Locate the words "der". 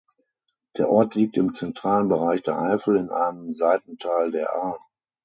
0.77-0.89, 2.41-2.57, 4.31-4.51